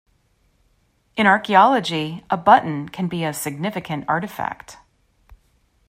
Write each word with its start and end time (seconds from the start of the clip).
In 1.15 1.27
archaeology, 1.27 2.25
a 2.31 2.35
button 2.35 2.89
can 2.89 3.07
be 3.07 3.23
a 3.23 3.31
significant 3.35 4.03
artifact. 4.07 4.77